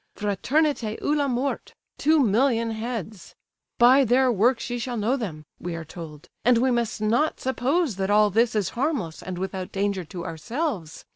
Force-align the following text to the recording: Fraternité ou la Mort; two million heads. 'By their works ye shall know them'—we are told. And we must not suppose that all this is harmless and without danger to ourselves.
Fraternité 0.15 0.97
ou 0.99 1.13
la 1.15 1.27
Mort; 1.27 1.75
two 1.99 2.19
million 2.19 2.71
heads. 2.71 3.35
'By 3.77 4.03
their 4.03 4.31
works 4.31 4.67
ye 4.71 4.79
shall 4.79 4.97
know 4.97 5.15
them'—we 5.15 5.75
are 5.75 5.85
told. 5.85 6.27
And 6.43 6.57
we 6.57 6.71
must 6.71 7.01
not 7.01 7.39
suppose 7.39 7.97
that 7.97 8.09
all 8.09 8.31
this 8.31 8.55
is 8.55 8.69
harmless 8.69 9.21
and 9.21 9.37
without 9.37 9.71
danger 9.71 10.03
to 10.05 10.25
ourselves. 10.25 11.05